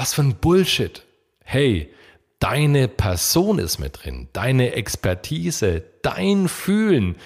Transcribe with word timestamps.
Was 0.00 0.14
für 0.14 0.22
ein 0.22 0.36
Bullshit. 0.36 1.04
Hey, 1.44 1.92
deine 2.38 2.88
Person 2.88 3.58
ist 3.58 3.78
mit 3.78 4.02
drin, 4.02 4.30
deine 4.32 4.72
Expertise, 4.72 5.84
dein 6.00 6.48
Fühlen. 6.48 7.16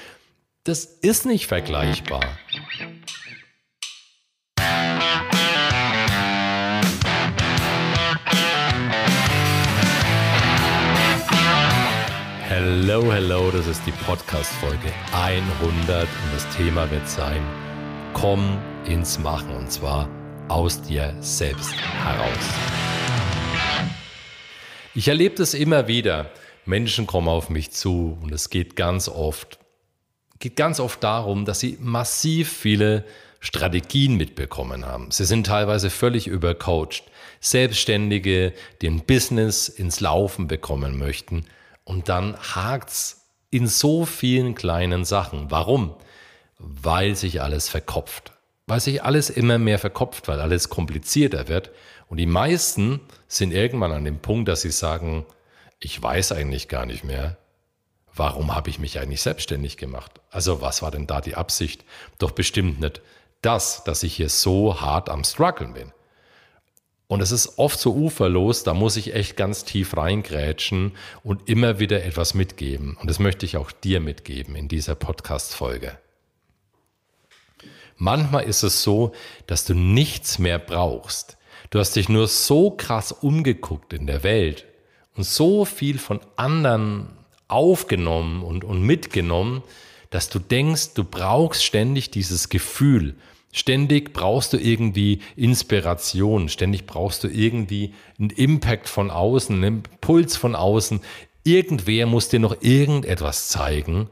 Das 0.65 0.85
ist 0.85 1.25
nicht 1.25 1.47
vergleichbar. 1.47 2.37
Hello, 12.49 13.13
hello, 13.13 13.53
das 13.53 13.69
ist 13.69 13.87
die 13.87 13.93
Podcast-Folge 14.05 14.93
100 15.13 16.03
und 16.03 16.09
das 16.35 16.57
Thema 16.57 16.91
wird 16.91 17.09
sein, 17.09 17.41
komm 18.15 18.59
ins 18.85 19.21
Machen 19.21 19.55
und 19.55 19.71
zwar 19.71 20.09
aus 20.49 20.83
dir 20.83 21.15
selbst 21.21 21.75
heraus. 21.75 22.45
Ich 24.95 25.09
erlebe 25.09 25.35
das 25.37 25.55
immer 25.55 25.89
wieder. 25.89 26.31
Menschen 26.67 27.07
kommen 27.07 27.29
auf 27.29 27.51
mich 27.51 27.73
zu 27.73 28.19
und 28.23 28.33
es 28.33 28.51
geht 28.51 28.77
ganz 28.77 29.09
oft, 29.09 29.59
geht 30.39 30.57
ganz 30.57 30.81
oft 30.81 31.03
darum, 31.03 31.45
dass 31.45 31.61
sie 31.61 31.79
massiv 31.81 32.53
viele 32.53 33.05
Strategien 33.41 34.17
mitbekommen 34.17 34.87
haben. 34.87 35.11
Sie 35.11 35.25
sind 35.25 35.47
teilweise 35.47 35.91
völlig 35.91 36.27
übercoacht. 36.27 37.05
Selbstständige, 37.41 38.55
die 38.81 38.89
ein 38.89 39.05
Business 39.05 39.69
ins 39.69 40.01
Laufen 40.01 40.47
bekommen 40.49 40.99
möchten. 40.99 41.45
Und 41.85 42.09
dann 42.09 42.37
hakt's 42.39 43.29
in 43.51 43.67
so 43.67 44.07
vielen 44.07 44.55
kleinen 44.55 45.05
Sachen. 45.05 45.51
Warum? 45.51 45.95
Weil 46.59 47.17
sich 47.17 47.43
alles 47.43 47.69
verkopft 47.69 48.34
weil 48.67 48.81
sich 48.81 49.03
alles 49.03 49.31
immer 49.31 49.59
mehr 49.59 49.79
verkopft, 49.79 50.29
weil 50.29 50.41
alles 50.41 50.69
komplizierter 50.69 51.49
wird. 51.49 51.71
Und 52.09 52.19
die 52.19 52.27
meisten 52.27 53.01
sind 53.29 53.53
irgendwann 53.53 53.93
an 53.93 54.05
dem 54.05 54.21
Punkt, 54.21 54.49
dass 54.49 54.63
sie 54.63 54.71
sagen, 54.71 55.27
ich 55.81 56.03
weiß 56.03 56.33
eigentlich 56.33 56.69
gar 56.69 56.87
nicht 56.87 57.05
mehr, 57.05 57.37
warum 58.15 58.55
habe 58.55 58.71
ich 58.71 58.79
mich 58.79 58.99
eigentlich 58.99 59.23
selbstständig 59.23 59.77
gemacht? 59.77 60.21
Also 60.31 60.61
was 60.61 60.83
war 60.83 60.91
denn 60.91 61.07
da 61.07 61.21
die 61.21 61.35
Absicht? 61.35 61.85
Doch 62.19 62.31
bestimmt 62.31 62.81
nicht 62.81 63.03
das, 63.43 63.85
dass 63.85 64.03
ich 64.03 64.15
hier 64.15 64.29
so 64.29 64.81
hart 64.81 65.11
am 65.11 65.25
struggeln 65.25 65.75
bin. 65.75 65.93
Und 67.07 67.21
es 67.21 67.33
ist 67.33 67.59
oft 67.59 67.79
so 67.79 67.95
uferlos, 67.95 68.63
da 68.63 68.73
muss 68.73 68.97
ich 68.97 69.15
echt 69.15 69.37
ganz 69.37 69.65
tief 69.65 69.97
reingrätschen 69.97 70.93
und 71.23 71.49
immer 71.49 71.79
wieder 71.79 72.03
etwas 72.03 72.33
mitgeben. 72.33 72.97
Und 72.99 73.11
das 73.11 73.19
möchte 73.19 73.45
ich 73.45 73.59
auch 73.59 73.71
dir 73.73 74.01
mitgeben 74.01 74.57
in 74.57 74.69
dieser 74.69 74.95
Podcast-Folge. 74.95 75.99
Manchmal 77.97 78.45
ist 78.45 78.63
es 78.63 78.83
so, 78.83 79.13
dass 79.47 79.65
du 79.65 79.75
nichts 79.75 80.39
mehr 80.39 80.59
brauchst. 80.59 81.37
Du 81.71 81.79
hast 81.79 81.97
dich 81.97 82.09
nur 82.09 82.29
so 82.29 82.71
krass 82.71 83.13
umgeguckt 83.13 83.93
in 83.93 84.07
der 84.07 84.23
Welt 84.23 84.65
und 85.17 85.25
so 85.25 85.65
viel 85.65 85.99
von 85.99 86.21
anderen 86.37 87.09
aufgenommen 87.49 88.43
und, 88.43 88.65
und 88.65 88.83
mitgenommen, 88.83 89.63
dass 90.11 90.29
du 90.29 90.39
denkst, 90.39 90.95
du 90.95 91.05
brauchst 91.05 91.65
ständig 91.65 92.11
dieses 92.11 92.49
Gefühl. 92.49 93.17
Ständig 93.53 94.13
brauchst 94.13 94.53
du 94.53 94.57
irgendwie 94.59 95.21
Inspiration, 95.37 96.49
ständig 96.49 96.87
brauchst 96.87 97.23
du 97.23 97.29
irgendwie 97.29 97.95
einen 98.19 98.31
Impact 98.31 98.89
von 98.89 99.11
außen, 99.11 99.55
einen 99.57 99.85
Impuls 99.85 100.37
von 100.37 100.57
außen. 100.57 101.01
Irgendwer 101.45 102.07
muss 102.07 102.29
dir 102.29 102.41
noch 102.41 102.63
irgendetwas 102.63 103.49
zeigen, 103.49 104.09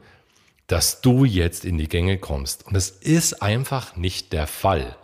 dass 0.73 1.01
du 1.01 1.23
jetzt 1.23 1.65
in 1.65 1.77
die 1.77 1.87
Gänge 1.87 2.17
kommst. 2.17 2.65
Und 2.65 2.75
es 2.75 2.89
ist 2.89 3.43
einfach 3.43 3.95
nicht 3.95 4.33
der 4.33 4.47
Fall. 4.47 4.95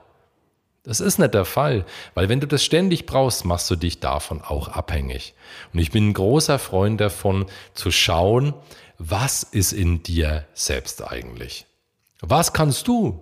Das 0.81 0.99
ist 0.99 1.19
nicht 1.19 1.35
der 1.35 1.45
Fall, 1.45 1.85
weil 2.15 2.27
wenn 2.27 2.39
du 2.39 2.47
das 2.47 2.63
ständig 2.63 3.05
brauchst, 3.05 3.45
machst 3.45 3.69
du 3.69 3.75
dich 3.75 3.99
davon 3.99 4.41
auch 4.41 4.69
abhängig. 4.69 5.35
Und 5.71 5.77
ich 5.77 5.91
bin 5.91 6.09
ein 6.09 6.13
großer 6.13 6.57
Freund 6.57 6.99
davon, 6.99 7.45
zu 7.75 7.91
schauen, 7.91 8.55
was 8.97 9.43
ist 9.43 9.71
in 9.71 10.01
dir 10.01 10.47
selbst 10.55 11.07
eigentlich? 11.07 11.67
Was 12.19 12.51
kannst 12.51 12.87
du? 12.87 13.21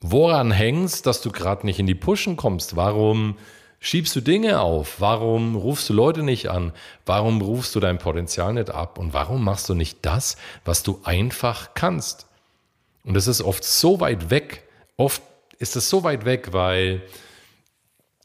Woran 0.00 0.52
hängst, 0.52 1.04
dass 1.04 1.20
du 1.20 1.32
gerade 1.32 1.66
nicht 1.66 1.80
in 1.80 1.88
die 1.88 1.96
Pushen 1.96 2.36
kommst? 2.36 2.76
Warum 2.76 3.36
schiebst 3.80 4.14
du 4.16 4.20
Dinge 4.20 4.60
auf? 4.60 5.00
Warum 5.00 5.56
rufst 5.56 5.88
du 5.88 5.94
Leute 5.94 6.22
nicht 6.22 6.50
an? 6.50 6.72
Warum 7.06 7.40
rufst 7.40 7.74
du 7.74 7.80
dein 7.80 7.98
Potenzial 7.98 8.54
nicht 8.54 8.70
ab? 8.70 8.98
Und 8.98 9.12
warum 9.12 9.44
machst 9.44 9.68
du 9.68 9.74
nicht 9.74 9.98
das, 10.02 10.36
was 10.64 10.82
du 10.82 11.00
einfach 11.04 11.74
kannst? 11.74 12.26
Und 13.04 13.14
das 13.14 13.26
ist 13.26 13.42
oft 13.42 13.64
so 13.64 14.00
weit 14.00 14.30
weg. 14.30 14.64
Oft 14.96 15.22
ist 15.58 15.76
es 15.76 15.88
so 15.88 16.02
weit 16.02 16.24
weg, 16.24 16.52
weil 16.52 17.02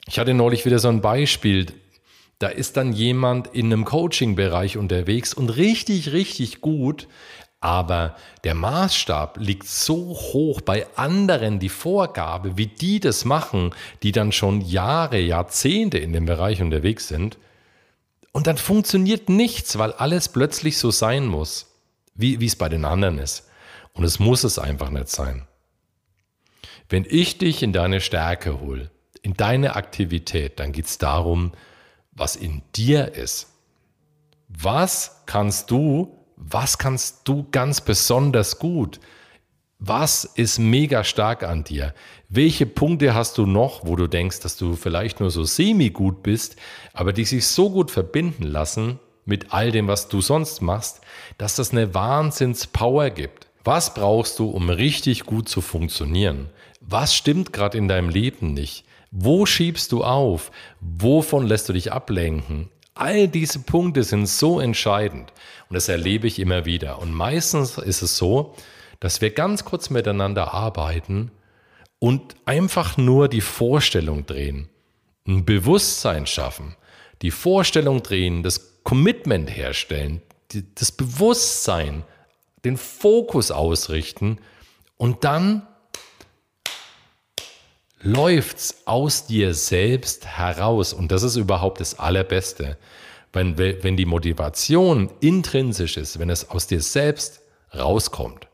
ich 0.08 0.20
hatte 0.20 0.34
neulich 0.34 0.66
wieder 0.66 0.80
so 0.80 0.90
ein 0.90 1.02
Beispiel. 1.02 1.68
Da 2.40 2.48
ist 2.48 2.78
dann 2.78 2.94
jemand 2.94 3.48
in 3.48 3.68
einem 3.68 3.86
Coaching-Bereich 3.86 4.78
unterwegs 4.78 5.34
und 5.34 5.50
richtig, 5.50 6.12
richtig 6.12 6.62
gut, 6.62 7.08
aber 7.64 8.18
der 8.44 8.56
Maßstab 8.56 9.38
liegt 9.38 9.70
so 9.70 10.10
hoch 10.10 10.60
bei 10.60 10.86
anderen, 10.98 11.60
die 11.60 11.70
Vorgabe, 11.70 12.58
wie 12.58 12.68
die 12.68 13.00
das 13.00 13.24
machen, 13.24 13.74
die 14.04 14.12
dann 14.12 14.34
schon 14.34 14.60
Jahre, 14.60 15.18
Jahrzehnte 15.20 15.98
in 15.98 16.12
dem 16.12 16.26
Bereich 16.26 16.62
unterwegs 16.62 17.08
sind. 17.08 17.38
Und 18.34 18.48
dann 18.48 18.58
funktioniert 18.58 19.30
nichts, 19.30 19.78
weil 19.78 19.94
alles 19.94 20.28
plötzlich 20.28 20.78
so 20.78 20.92
sein 20.92 21.26
muss, 21.26 21.68
wie, 22.16 22.44
es 22.46 22.58
bei 22.58 22.68
den 22.68 22.84
anderen 22.84 23.18
ist. 23.18 23.48
Und 23.94 24.04
es 24.04 24.20
muss 24.20 24.44
es 24.44 24.60
einfach 24.60 24.90
nicht 24.90 25.08
sein. 25.08 25.48
Wenn 26.90 27.06
ich 27.08 27.38
dich 27.38 27.64
in 27.64 27.72
deine 27.72 28.02
Stärke 28.02 28.60
hole, 28.60 28.92
in 29.22 29.36
deine 29.36 29.78
Aktivität, 29.78 30.60
dann 30.60 30.74
geht 30.74 30.88
es 30.88 30.98
darum, 30.98 31.54
was 32.16 32.36
in 32.36 32.62
dir 32.76 33.14
ist. 33.14 33.48
Was 34.48 35.24
kannst 35.26 35.72
du 35.72 36.24
was 36.46 36.78
kannst 36.78 37.22
du 37.24 37.48
ganz 37.52 37.82
besonders 37.82 38.60
gut? 38.60 39.00
Was 39.80 40.26
ist 40.26 40.60
mega 40.60 41.04
stark 41.04 41.44
an 41.44 41.64
dir? 41.64 41.94
Welche 42.30 42.66
Punkte 42.66 43.14
hast 43.14 43.38
du 43.38 43.46
noch, 43.46 43.86
wo 43.86 43.96
du 43.96 44.08
denkst, 44.08 44.42
dass 44.42 44.58
du 44.58 44.76
vielleicht 44.76 45.20
nur 45.20 45.30
so 45.30 45.44
semi-gut 45.44 46.24
bist, 46.24 46.58
aber 46.94 47.14
die 47.14 47.26
sich 47.26 47.48
so 47.48 47.70
gut 47.70 47.92
verbinden 47.92 48.44
lassen 48.44 49.00
mit 49.26 49.54
all 49.54 49.72
dem, 49.72 49.88
was 49.88 50.10
du 50.10 50.22
sonst 50.22 50.62
machst, 50.62 51.02
dass 51.38 51.56
das 51.56 51.72
eine 51.72 51.94
Wahnsinns-Power 51.94 53.10
gibt? 53.10 53.48
Was 53.64 53.94
brauchst 53.94 54.40
du, 54.40 54.50
um 54.50 54.70
richtig 54.70 55.26
gut 55.26 55.48
zu 55.48 55.62
funktionieren? 55.62 56.50
Was 56.82 57.16
stimmt 57.16 57.54
gerade 57.54 57.78
in 57.78 57.88
deinem 57.88 58.10
Leben 58.10 58.54
nicht? 58.54 58.86
Wo 59.16 59.46
schiebst 59.46 59.92
du 59.92 60.04
auf? 60.04 60.52
Wovon 60.82 61.46
lässt 61.46 61.70
du 61.70 61.74
dich 61.74 61.92
ablenken? 61.92 62.72
All 62.96 63.28
diese 63.28 63.60
Punkte 63.60 64.04
sind 64.04 64.26
so 64.26 64.60
entscheidend 64.60 65.32
und 65.70 65.76
das 65.76 65.88
erlebe 65.88 66.26
ich 66.26 66.40
immer 66.40 66.66
wieder. 66.66 66.98
Und 66.98 67.14
meistens 67.14 67.78
ist 67.78 68.02
es 68.02 68.18
so, 68.18 68.56
dass 69.00 69.22
wir 69.22 69.30
ganz 69.30 69.66
kurz 69.66 69.92
miteinander 69.92 70.56
arbeiten 70.56 71.30
und 72.00 72.36
einfach 72.46 72.98
nur 72.98 73.28
die 73.28 73.42
Vorstellung 73.42 74.26
drehen, 74.26 74.68
ein 75.28 75.46
Bewusstsein 75.46 76.26
schaffen, 76.26 76.76
die 77.22 77.30
Vorstellung 77.30 78.02
drehen, 78.02 78.42
das 78.42 78.82
Commitment 78.84 79.56
herstellen, 79.56 80.24
das 80.74 80.92
Bewusstsein, 80.92 82.04
den 82.66 82.78
Fokus 82.78 83.52
ausrichten 83.52 84.40
und 84.98 85.24
dann 85.24 85.68
läuft's 88.04 88.84
aus 88.86 89.26
dir 89.26 89.54
selbst 89.54 90.28
heraus. 90.28 90.94
Und 90.94 91.12
das 91.12 91.24
ist 91.24 91.38
überhaupt 91.38 91.80
das 91.80 91.98
Allerbeste. 91.98 92.78
Wenn, 93.32 93.58
wenn 93.58 93.98
die 93.98 94.06
Motivation 94.06 95.10
intrinsisch 95.20 95.98
ist, 95.98 96.20
wenn 96.20 96.30
es 96.30 96.50
aus 96.52 96.68
dir 96.68 96.82
selbst 96.82 97.42
rauskommt. 97.74 98.48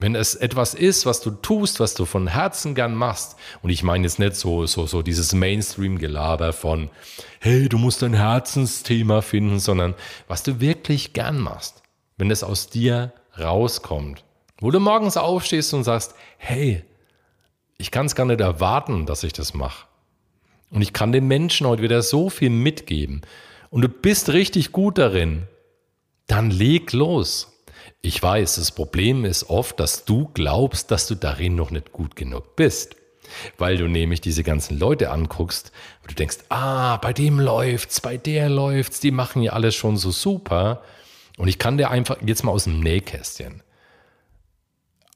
Wenn 0.00 0.14
es 0.14 0.34
etwas 0.34 0.74
ist, 0.74 1.06
was 1.06 1.22
du 1.22 1.30
tust, 1.30 1.80
was 1.80 1.94
du 1.94 2.04
von 2.04 2.28
Herzen 2.28 2.74
gern 2.74 2.94
machst, 2.94 3.36
und 3.62 3.70
ich 3.70 3.82
meine 3.82 4.04
jetzt 4.04 4.18
nicht 4.18 4.36
so, 4.36 4.66
so, 4.66 4.86
so 4.86 5.02
dieses 5.02 5.32
Mainstream-Gelaber 5.32 6.52
von, 6.52 6.90
hey, 7.40 7.68
du 7.68 7.78
musst 7.78 8.02
dein 8.02 8.14
Herzensthema 8.14 9.22
finden, 9.22 9.58
sondern 9.58 9.94
was 10.28 10.42
du 10.42 10.60
wirklich 10.60 11.14
gern 11.14 11.38
machst. 11.40 11.82
Wenn 12.16 12.30
es 12.30 12.44
aus 12.44 12.68
dir 12.68 13.12
rauskommt. 13.38 14.22
Wo 14.60 14.70
du 14.70 14.80
morgens 14.80 15.16
aufstehst 15.16 15.72
und 15.74 15.84
sagst, 15.84 16.14
hey, 16.36 16.84
ich 17.78 17.92
kann 17.92 18.06
es 18.06 18.16
gar 18.16 18.26
nicht 18.26 18.40
erwarten, 18.40 19.06
dass 19.06 19.22
ich 19.22 19.32
das 19.32 19.54
mache. 19.54 19.86
Und 20.70 20.82
ich 20.82 20.92
kann 20.92 21.12
den 21.12 21.26
Menschen 21.26 21.66
heute 21.66 21.82
wieder 21.82 22.02
so 22.02 22.28
viel 22.28 22.50
mitgeben. 22.50 23.22
Und 23.70 23.82
du 23.82 23.88
bist 23.88 24.30
richtig 24.30 24.72
gut 24.72 24.98
darin. 24.98 25.44
Dann 26.26 26.50
leg 26.50 26.92
los. 26.92 27.54
Ich 28.02 28.22
weiß, 28.22 28.56
das 28.56 28.72
Problem 28.72 29.24
ist 29.24 29.48
oft, 29.48 29.80
dass 29.80 30.04
du 30.04 30.28
glaubst, 30.34 30.90
dass 30.90 31.06
du 31.06 31.14
darin 31.14 31.54
noch 31.54 31.70
nicht 31.70 31.92
gut 31.92 32.16
genug 32.16 32.56
bist. 32.56 32.96
Weil 33.58 33.76
du 33.76 33.88
nämlich 33.88 34.20
diese 34.20 34.42
ganzen 34.42 34.78
Leute 34.78 35.10
anguckst 35.10 35.72
und 36.02 36.10
du 36.10 36.14
denkst, 36.14 36.38
ah, 36.48 36.96
bei 36.96 37.12
dem 37.12 37.38
läuft's, 37.38 38.00
bei 38.00 38.16
der 38.16 38.48
läuft's, 38.48 39.00
die 39.00 39.10
machen 39.10 39.42
ja 39.42 39.52
alles 39.52 39.74
schon 39.74 39.96
so 39.96 40.10
super. 40.10 40.82
Und 41.36 41.48
ich 41.48 41.58
kann 41.58 41.78
dir 41.78 41.90
einfach 41.90 42.16
jetzt 42.24 42.42
mal 42.42 42.52
aus 42.52 42.64
dem 42.64 42.80
Nähkästchen. 42.80 43.62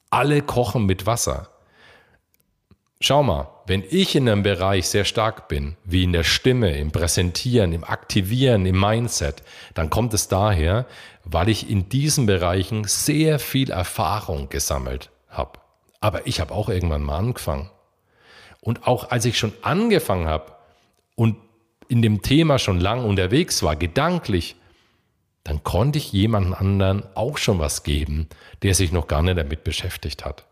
Alle 0.09 0.41
kochen 0.41 0.85
mit 0.85 1.05
Wasser. 1.05 1.52
Schau 3.05 3.21
mal, 3.21 3.49
wenn 3.67 3.83
ich 3.89 4.15
in 4.15 4.29
einem 4.29 4.43
Bereich 4.43 4.87
sehr 4.87 5.03
stark 5.03 5.49
bin, 5.49 5.75
wie 5.83 6.05
in 6.05 6.13
der 6.13 6.23
Stimme, 6.23 6.77
im 6.77 6.93
Präsentieren, 6.93 7.73
im 7.73 7.83
Aktivieren, 7.83 8.65
im 8.65 8.79
Mindset, 8.79 9.43
dann 9.73 9.89
kommt 9.89 10.13
es 10.13 10.29
daher, 10.29 10.85
weil 11.25 11.49
ich 11.49 11.69
in 11.69 11.89
diesen 11.89 12.27
Bereichen 12.27 12.85
sehr 12.85 13.39
viel 13.39 13.71
Erfahrung 13.71 14.47
gesammelt 14.47 15.09
habe. 15.27 15.59
Aber 15.99 16.27
ich 16.27 16.39
habe 16.39 16.53
auch 16.53 16.69
irgendwann 16.69 17.03
mal 17.03 17.17
angefangen. 17.17 17.69
Und 18.61 18.87
auch 18.87 19.11
als 19.11 19.25
ich 19.25 19.37
schon 19.37 19.51
angefangen 19.63 20.29
habe 20.29 20.53
und 21.15 21.35
in 21.89 22.01
dem 22.01 22.21
Thema 22.21 22.57
schon 22.57 22.79
lang 22.79 23.03
unterwegs 23.03 23.63
war, 23.63 23.75
gedanklich, 23.75 24.55
dann 25.43 25.61
konnte 25.65 25.99
ich 25.99 26.13
jemandem 26.13 26.53
anderen 26.53 27.03
auch 27.15 27.37
schon 27.37 27.59
was 27.59 27.83
geben, 27.83 28.29
der 28.61 28.73
sich 28.73 28.93
noch 28.93 29.09
gar 29.09 29.21
nicht 29.23 29.37
damit 29.37 29.65
beschäftigt 29.65 30.23
hat. 30.23 30.45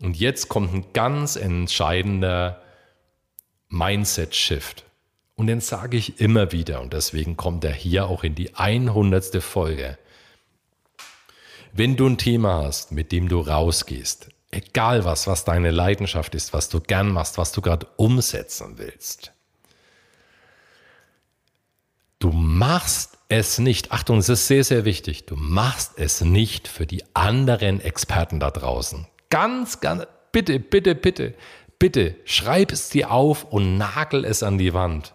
Und 0.00 0.16
jetzt 0.16 0.48
kommt 0.48 0.72
ein 0.72 0.92
ganz 0.92 1.36
entscheidender 1.36 2.62
Mindset-Shift. 3.68 4.84
Und 5.34 5.46
den 5.46 5.60
sage 5.60 5.96
ich 5.96 6.20
immer 6.20 6.52
wieder 6.52 6.80
und 6.80 6.92
deswegen 6.92 7.36
kommt 7.36 7.64
er 7.64 7.72
hier 7.72 8.06
auch 8.06 8.24
in 8.24 8.34
die 8.34 8.54
100. 8.54 9.42
Folge. 9.42 9.98
Wenn 11.72 11.96
du 11.96 12.06
ein 12.06 12.18
Thema 12.18 12.64
hast, 12.64 12.90
mit 12.90 13.12
dem 13.12 13.28
du 13.28 13.40
rausgehst, 13.40 14.30
egal 14.50 15.04
was, 15.04 15.26
was 15.26 15.44
deine 15.44 15.70
Leidenschaft 15.70 16.34
ist, 16.34 16.52
was 16.52 16.68
du 16.68 16.80
gern 16.80 17.12
machst, 17.12 17.38
was 17.38 17.52
du 17.52 17.60
gerade 17.60 17.86
umsetzen 17.96 18.78
willst, 18.78 19.32
du 22.18 22.32
machst 22.32 23.18
es 23.28 23.58
nicht, 23.58 23.92
Achtung, 23.92 24.18
es 24.18 24.28
ist 24.28 24.48
sehr, 24.48 24.64
sehr 24.64 24.84
wichtig, 24.84 25.26
du 25.26 25.36
machst 25.36 25.92
es 25.98 26.20
nicht 26.20 26.66
für 26.66 26.86
die 26.86 27.04
anderen 27.14 27.80
Experten 27.80 28.40
da 28.40 28.50
draußen. 28.50 29.06
Ganz, 29.30 29.80
ganz, 29.80 30.04
bitte, 30.32 30.58
bitte, 30.58 30.94
bitte, 30.94 31.34
bitte, 31.78 32.16
schreib 32.24 32.72
es 32.72 32.88
dir 32.88 33.10
auf 33.10 33.44
und 33.44 33.76
nagel 33.76 34.24
es 34.24 34.42
an 34.42 34.58
die 34.58 34.74
Wand. 34.74 35.14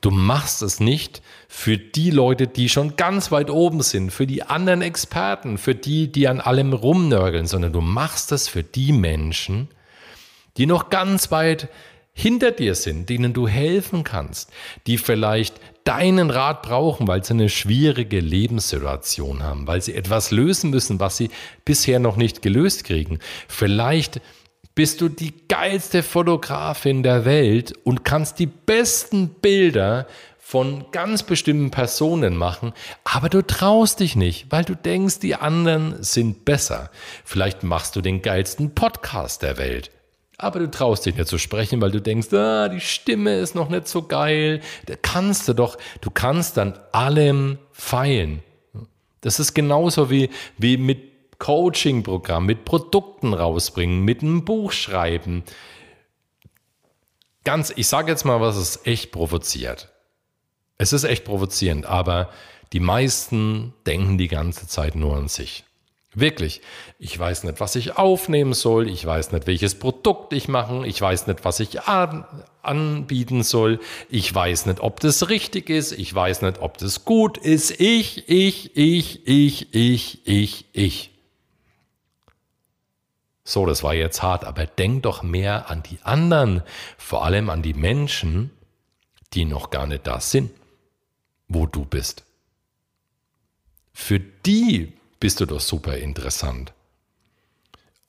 Du 0.00 0.10
machst 0.10 0.62
es 0.62 0.80
nicht 0.80 1.22
für 1.48 1.78
die 1.78 2.10
Leute, 2.10 2.48
die 2.48 2.68
schon 2.68 2.96
ganz 2.96 3.30
weit 3.30 3.50
oben 3.50 3.82
sind, 3.82 4.10
für 4.10 4.26
die 4.26 4.42
anderen 4.42 4.82
Experten, 4.82 5.58
für 5.58 5.76
die, 5.76 6.10
die 6.10 6.26
an 6.26 6.40
allem 6.40 6.72
rumnörgeln, 6.72 7.46
sondern 7.46 7.72
du 7.72 7.80
machst 7.80 8.32
es 8.32 8.48
für 8.48 8.64
die 8.64 8.92
Menschen, 8.92 9.68
die 10.56 10.66
noch 10.66 10.90
ganz 10.90 11.30
weit 11.30 11.68
hinter 12.12 12.50
dir 12.50 12.74
sind, 12.74 13.08
denen 13.08 13.32
du 13.32 13.48
helfen 13.48 14.04
kannst, 14.04 14.50
die 14.86 14.98
vielleicht 14.98 15.54
deinen 15.84 16.30
Rat 16.30 16.62
brauchen, 16.62 17.08
weil 17.08 17.24
sie 17.24 17.34
eine 17.34 17.48
schwierige 17.48 18.20
Lebenssituation 18.20 19.42
haben, 19.42 19.66
weil 19.66 19.82
sie 19.82 19.94
etwas 19.94 20.30
lösen 20.30 20.70
müssen, 20.70 21.00
was 21.00 21.16
sie 21.16 21.30
bisher 21.64 21.98
noch 21.98 22.16
nicht 22.16 22.42
gelöst 22.42 22.84
kriegen. 22.84 23.18
Vielleicht 23.48 24.20
bist 24.74 25.00
du 25.00 25.08
die 25.08 25.34
geilste 25.48 26.02
Fotografin 26.02 27.02
der 27.02 27.24
Welt 27.24 27.74
und 27.84 28.04
kannst 28.04 28.38
die 28.38 28.46
besten 28.46 29.28
Bilder 29.28 30.06
von 30.38 30.86
ganz 30.92 31.22
bestimmten 31.22 31.70
Personen 31.70 32.36
machen, 32.36 32.72
aber 33.04 33.28
du 33.28 33.40
traust 33.40 34.00
dich 34.00 34.16
nicht, 34.16 34.46
weil 34.50 34.64
du 34.64 34.74
denkst, 34.74 35.20
die 35.20 35.34
anderen 35.34 36.02
sind 36.02 36.44
besser. 36.44 36.90
Vielleicht 37.24 37.62
machst 37.62 37.96
du 37.96 38.02
den 38.02 38.20
geilsten 38.20 38.74
Podcast 38.74 39.42
der 39.42 39.56
Welt, 39.56 39.90
aber 40.38 40.58
du 40.58 40.70
traust 40.70 41.06
dich 41.06 41.16
nicht 41.16 41.28
zu 41.28 41.38
sprechen, 41.38 41.80
weil 41.80 41.90
du 41.90 42.00
denkst, 42.00 42.32
ah, 42.32 42.68
die 42.68 42.80
Stimme 42.80 43.36
ist 43.36 43.54
noch 43.54 43.68
nicht 43.68 43.86
so 43.86 44.02
geil. 44.02 44.60
Da 44.86 44.94
kannst 45.00 45.48
du 45.48 45.52
doch, 45.52 45.78
du 46.00 46.10
kannst 46.10 46.58
an 46.58 46.78
allem 46.92 47.58
feilen. 47.70 48.42
Das 49.20 49.38
ist 49.38 49.54
genauso 49.54 50.10
wie, 50.10 50.30
wie 50.58 50.76
mit 50.76 51.38
Coaching-Programm, 51.38 52.46
mit 52.46 52.64
Produkten 52.64 53.34
rausbringen, 53.34 54.04
mit 54.04 54.22
einem 54.22 54.44
Buch 54.44 54.72
schreiben. 54.72 55.44
Ganz, 57.44 57.72
ich 57.74 57.88
sage 57.88 58.10
jetzt 58.10 58.24
mal, 58.24 58.40
was 58.40 58.56
es 58.56 58.84
echt 58.84 59.10
provoziert. 59.10 59.92
Es 60.78 60.92
ist 60.92 61.04
echt 61.04 61.24
provozierend, 61.24 61.86
aber 61.86 62.30
die 62.72 62.80
meisten 62.80 63.74
denken 63.86 64.18
die 64.18 64.28
ganze 64.28 64.66
Zeit 64.66 64.94
nur 64.94 65.16
an 65.16 65.28
sich. 65.28 65.64
Wirklich. 66.14 66.60
Ich 66.98 67.18
weiß 67.18 67.44
nicht, 67.44 67.60
was 67.60 67.74
ich 67.74 67.96
aufnehmen 67.96 68.52
soll. 68.52 68.88
Ich 68.88 69.04
weiß 69.04 69.32
nicht, 69.32 69.46
welches 69.46 69.78
Produkt 69.78 70.34
ich 70.34 70.46
mache. 70.46 70.86
Ich 70.86 71.00
weiß 71.00 71.26
nicht, 71.26 71.44
was 71.44 71.58
ich 71.58 71.82
an, 71.84 72.26
anbieten 72.60 73.42
soll. 73.42 73.80
Ich 74.10 74.34
weiß 74.34 74.66
nicht, 74.66 74.80
ob 74.80 75.00
das 75.00 75.30
richtig 75.30 75.70
ist. 75.70 75.92
Ich 75.92 76.14
weiß 76.14 76.42
nicht, 76.42 76.60
ob 76.60 76.76
das 76.76 77.06
gut 77.06 77.38
ist. 77.38 77.80
Ich, 77.80 78.28
ich, 78.28 78.76
ich, 78.76 79.26
ich, 79.26 79.74
ich, 79.74 80.26
ich, 80.26 80.66
ich. 80.72 81.10
So, 83.44 83.64
das 83.64 83.82
war 83.82 83.94
jetzt 83.94 84.22
hart, 84.22 84.44
aber 84.44 84.66
denk 84.66 85.04
doch 85.04 85.22
mehr 85.22 85.70
an 85.70 85.82
die 85.82 85.98
anderen, 86.02 86.62
vor 86.96 87.24
allem 87.24 87.50
an 87.50 87.62
die 87.62 87.74
Menschen, 87.74 88.50
die 89.32 89.46
noch 89.46 89.70
gar 89.70 89.86
nicht 89.86 90.06
da 90.06 90.20
sind, 90.20 90.50
wo 91.48 91.66
du 91.66 91.84
bist. 91.84 92.24
Für 93.92 94.20
die 94.20 94.92
bist 95.22 95.38
du 95.38 95.46
doch 95.46 95.60
super 95.60 95.98
interessant. 95.98 96.72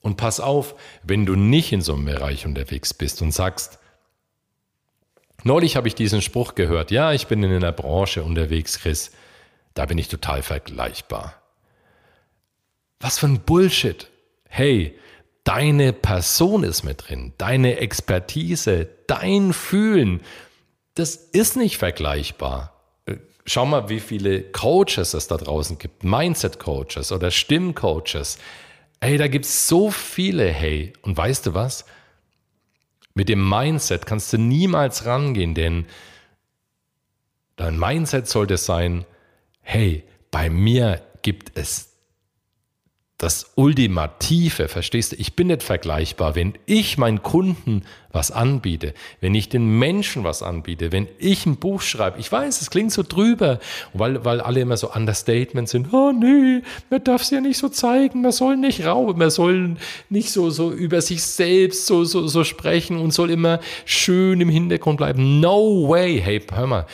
Und 0.00 0.16
pass 0.16 0.40
auf, 0.40 0.74
wenn 1.04 1.26
du 1.26 1.36
nicht 1.36 1.70
in 1.70 1.80
so 1.80 1.94
einem 1.94 2.06
Bereich 2.06 2.44
unterwegs 2.44 2.92
bist 2.92 3.22
und 3.22 3.30
sagst, 3.30 3.78
neulich 5.44 5.76
habe 5.76 5.86
ich 5.86 5.94
diesen 5.94 6.22
Spruch 6.22 6.56
gehört, 6.56 6.90
ja, 6.90 7.12
ich 7.12 7.28
bin 7.28 7.40
in 7.44 7.52
einer 7.52 7.70
Branche 7.70 8.24
unterwegs, 8.24 8.80
Chris, 8.80 9.12
da 9.74 9.86
bin 9.86 9.96
ich 9.96 10.08
total 10.08 10.42
vergleichbar. 10.42 11.40
Was 12.98 13.20
für 13.20 13.26
ein 13.26 13.42
Bullshit. 13.42 14.10
Hey, 14.48 14.98
deine 15.44 15.92
Person 15.92 16.64
ist 16.64 16.82
mit 16.82 17.08
drin, 17.08 17.32
deine 17.38 17.76
Expertise, 17.76 18.88
dein 19.06 19.52
Fühlen, 19.52 20.20
das 20.94 21.14
ist 21.14 21.56
nicht 21.56 21.78
vergleichbar. 21.78 22.73
Schau 23.46 23.66
mal, 23.66 23.88
wie 23.88 24.00
viele 24.00 24.42
Coaches 24.42 25.12
es 25.14 25.26
da 25.26 25.36
draußen 25.36 25.78
gibt. 25.78 26.02
Mindset-Coaches 26.02 27.12
oder 27.12 27.30
Stimmcoaches. 27.30 28.38
Hey, 29.00 29.18
da 29.18 29.28
gibt 29.28 29.44
es 29.44 29.68
so 29.68 29.90
viele, 29.90 30.50
hey. 30.50 30.94
Und 31.02 31.16
weißt 31.16 31.46
du 31.46 31.54
was? 31.54 31.84
Mit 33.14 33.28
dem 33.28 33.48
Mindset 33.48 34.06
kannst 34.06 34.32
du 34.32 34.38
niemals 34.38 35.04
rangehen, 35.04 35.54
denn 35.54 35.86
dein 37.56 37.78
Mindset 37.78 38.28
sollte 38.28 38.56
sein, 38.56 39.04
hey, 39.60 40.04
bei 40.30 40.50
mir 40.50 41.02
gibt 41.22 41.56
es 41.56 41.93
das 43.18 43.52
Ultimative, 43.54 44.66
verstehst 44.66 45.12
du? 45.12 45.16
Ich 45.16 45.36
bin 45.36 45.46
nicht 45.46 45.62
vergleichbar. 45.62 46.34
Wenn 46.34 46.54
ich 46.66 46.98
meinen 46.98 47.22
Kunden 47.22 47.82
was 48.10 48.32
anbiete, 48.32 48.92
wenn 49.20 49.34
ich 49.36 49.48
den 49.48 49.78
Menschen 49.78 50.24
was 50.24 50.42
anbiete, 50.42 50.90
wenn 50.90 51.06
ich 51.18 51.46
ein 51.46 51.56
Buch 51.56 51.80
schreibe, 51.80 52.18
ich 52.18 52.30
weiß, 52.30 52.60
es 52.60 52.70
klingt 52.70 52.92
so 52.92 53.04
drüber, 53.04 53.60
weil, 53.92 54.24
weil 54.24 54.40
alle 54.40 54.60
immer 54.60 54.76
so 54.76 54.92
Understatement 54.92 55.68
sind, 55.68 55.92
oh 55.92 56.12
nee, 56.12 56.62
man 56.90 57.04
darf 57.04 57.22
es 57.22 57.30
ja 57.30 57.40
nicht 57.40 57.58
so 57.58 57.68
zeigen, 57.68 58.20
man 58.20 58.32
soll 58.32 58.56
nicht 58.56 58.84
rauben, 58.84 59.18
man 59.18 59.30
soll 59.30 59.76
nicht 60.10 60.30
so, 60.30 60.50
so 60.50 60.72
über 60.72 61.00
sich 61.00 61.22
selbst 61.22 61.86
so, 61.86 62.04
so, 62.04 62.26
so 62.26 62.42
sprechen 62.42 62.98
und 62.98 63.14
soll 63.14 63.30
immer 63.30 63.60
schön 63.84 64.40
im 64.40 64.48
Hintergrund 64.48 64.96
bleiben. 64.96 65.38
No 65.38 65.88
way, 65.88 66.20
hey, 66.20 66.42
hör 66.52 66.66
mal, 66.66 66.86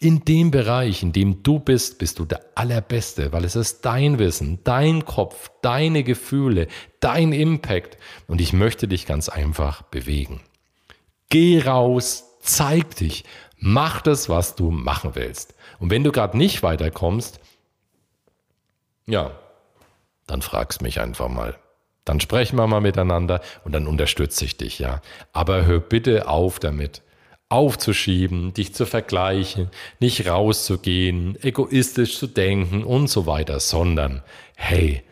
in 0.00 0.24
dem 0.24 0.50
Bereich, 0.50 1.02
in 1.02 1.12
dem 1.12 1.42
du 1.42 1.58
bist, 1.58 1.98
bist 1.98 2.18
du 2.18 2.24
der 2.24 2.40
Allerbeste, 2.54 3.32
weil 3.32 3.44
es 3.44 3.56
ist 3.56 3.84
dein 3.84 4.18
Wissen, 4.18 4.60
dein 4.62 5.04
Kopf, 5.04 5.50
deine 5.60 6.04
Gefühle, 6.04 6.68
dein 7.00 7.32
Impact. 7.32 7.98
Und 8.28 8.40
ich 8.40 8.52
möchte 8.52 8.86
dich 8.86 9.06
ganz 9.06 9.28
einfach 9.28 9.82
bewegen. 9.82 10.40
Geh 11.30 11.60
raus, 11.62 12.24
zeig 12.40 12.94
dich, 12.96 13.24
mach 13.56 14.00
das, 14.00 14.28
was 14.28 14.54
du 14.54 14.70
machen 14.70 15.10
willst. 15.14 15.54
Und 15.80 15.90
wenn 15.90 16.04
du 16.04 16.12
gerade 16.12 16.38
nicht 16.38 16.62
weiterkommst, 16.62 17.40
ja, 19.06 19.32
dann 20.26 20.42
fragst 20.42 20.80
mich 20.80 21.00
einfach 21.00 21.28
mal. 21.28 21.58
Dann 22.04 22.20
sprechen 22.20 22.56
wir 22.56 22.66
mal 22.66 22.80
miteinander 22.80 23.40
und 23.64 23.72
dann 23.72 23.86
unterstütze 23.86 24.44
ich 24.44 24.56
dich, 24.56 24.78
ja. 24.78 25.02
Aber 25.32 25.66
hör 25.66 25.80
bitte 25.80 26.28
auf 26.28 26.60
damit 26.60 27.02
aufzuschieben, 27.48 28.52
dich 28.52 28.74
zu 28.74 28.84
vergleichen, 28.86 29.70
nicht 30.00 30.26
rauszugehen, 30.26 31.38
egoistisch 31.42 32.18
zu 32.18 32.26
denken 32.26 32.84
und 32.84 33.08
so 33.08 33.26
weiter, 33.26 33.60
sondern 33.60 34.22
hey, 34.56 35.02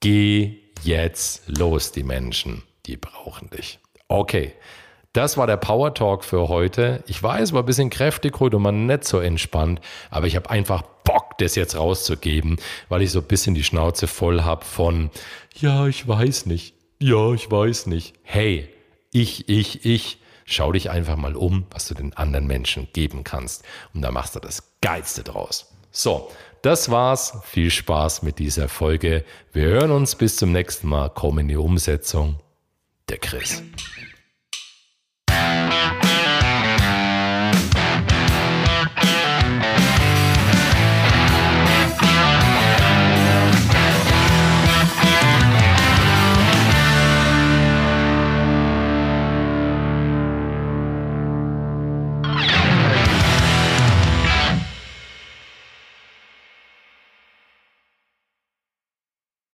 geh 0.00 0.56
jetzt 0.82 1.48
los, 1.48 1.92
die 1.92 2.02
Menschen, 2.02 2.62
die 2.86 2.96
brauchen 2.96 3.50
dich. 3.50 3.78
Okay, 4.08 4.52
das 5.12 5.36
war 5.36 5.46
der 5.46 5.56
Power 5.56 5.94
Talk 5.94 6.24
für 6.24 6.48
heute. 6.48 7.02
Ich 7.06 7.22
weiß, 7.22 7.52
war 7.52 7.62
ein 7.62 7.66
bisschen 7.66 7.90
kräftig 7.90 8.38
heute 8.38 8.56
und 8.56 8.62
man 8.62 8.86
nicht 8.86 9.04
so 9.04 9.18
entspannt, 9.18 9.80
aber 10.10 10.26
ich 10.26 10.36
habe 10.36 10.50
einfach 10.50 10.82
Bock, 11.04 11.38
das 11.38 11.54
jetzt 11.54 11.76
rauszugeben, 11.76 12.56
weil 12.88 13.02
ich 13.02 13.12
so 13.12 13.20
ein 13.20 13.26
bisschen 13.26 13.54
die 13.54 13.64
Schnauze 13.64 14.08
voll 14.08 14.42
habe 14.42 14.64
von, 14.64 15.10
ja, 15.58 15.86
ich 15.86 16.06
weiß 16.06 16.46
nicht, 16.46 16.74
ja, 16.98 17.32
ich 17.32 17.50
weiß 17.50 17.86
nicht. 17.86 18.14
Hey, 18.22 18.68
ich, 19.12 19.48
ich, 19.48 19.84
ich. 19.84 20.18
Schau 20.46 20.70
dich 20.70 20.90
einfach 20.90 21.16
mal 21.16 21.34
um, 21.34 21.66
was 21.70 21.88
du 21.88 21.94
den 21.94 22.16
anderen 22.16 22.46
Menschen 22.46 22.88
geben 22.92 23.24
kannst. 23.24 23.64
Und 23.92 24.02
da 24.02 24.12
machst 24.12 24.36
du 24.36 24.40
das 24.40 24.62
Geilste 24.80 25.24
draus. 25.24 25.72
So, 25.90 26.30
das 26.62 26.90
war's. 26.90 27.38
Viel 27.44 27.70
Spaß 27.70 28.22
mit 28.22 28.38
dieser 28.38 28.68
Folge. 28.68 29.24
Wir 29.52 29.64
hören 29.64 29.90
uns 29.90 30.14
bis 30.14 30.36
zum 30.36 30.52
nächsten 30.52 30.88
Mal. 30.88 31.10
Komm 31.12 31.40
in 31.40 31.48
die 31.48 31.56
Umsetzung. 31.56 32.38
Der 33.08 33.18
Chris. 33.18 33.62